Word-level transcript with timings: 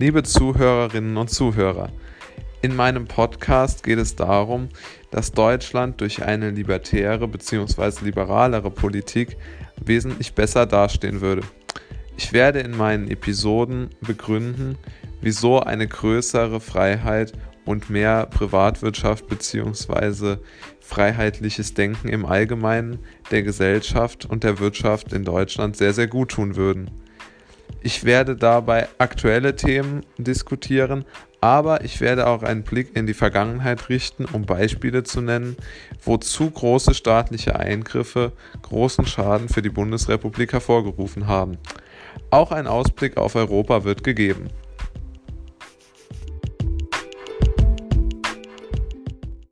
Liebe 0.00 0.22
Zuhörerinnen 0.22 1.18
und 1.18 1.28
Zuhörer, 1.28 1.92
in 2.62 2.74
meinem 2.74 3.04
Podcast 3.04 3.82
geht 3.82 3.98
es 3.98 4.16
darum, 4.16 4.70
dass 5.10 5.32
Deutschland 5.32 6.00
durch 6.00 6.22
eine 6.22 6.48
libertäre 6.52 7.28
bzw. 7.28 8.06
liberalere 8.06 8.70
Politik 8.70 9.36
wesentlich 9.84 10.32
besser 10.32 10.64
dastehen 10.64 11.20
würde. 11.20 11.42
Ich 12.16 12.32
werde 12.32 12.60
in 12.60 12.74
meinen 12.74 13.08
Episoden 13.08 13.90
begründen, 14.00 14.78
wieso 15.20 15.60
eine 15.60 15.86
größere 15.86 16.60
Freiheit 16.60 17.34
und 17.66 17.90
mehr 17.90 18.24
Privatwirtschaft 18.24 19.28
bzw. 19.28 20.38
freiheitliches 20.80 21.74
Denken 21.74 22.08
im 22.08 22.24
Allgemeinen 22.24 23.00
der 23.30 23.42
Gesellschaft 23.42 24.24
und 24.24 24.44
der 24.44 24.60
Wirtschaft 24.60 25.12
in 25.12 25.24
Deutschland 25.24 25.76
sehr, 25.76 25.92
sehr 25.92 26.06
gut 26.06 26.30
tun 26.30 26.56
würden. 26.56 26.90
Ich 27.82 28.04
werde 28.04 28.36
dabei 28.36 28.88
aktuelle 28.98 29.56
Themen 29.56 30.04
diskutieren, 30.18 31.06
aber 31.40 31.82
ich 31.82 32.02
werde 32.02 32.26
auch 32.26 32.42
einen 32.42 32.62
Blick 32.62 32.94
in 32.94 33.06
die 33.06 33.14
Vergangenheit 33.14 33.88
richten, 33.88 34.26
um 34.26 34.44
Beispiele 34.44 35.02
zu 35.02 35.22
nennen, 35.22 35.56
wo 36.04 36.18
zu 36.18 36.50
große 36.50 36.92
staatliche 36.92 37.58
Eingriffe 37.58 38.32
großen 38.60 39.06
Schaden 39.06 39.48
für 39.48 39.62
die 39.62 39.70
Bundesrepublik 39.70 40.52
hervorgerufen 40.52 41.26
haben. 41.26 41.56
Auch 42.30 42.52
ein 42.52 42.66
Ausblick 42.66 43.16
auf 43.16 43.34
Europa 43.34 43.84
wird 43.84 44.04
gegeben. 44.04 44.50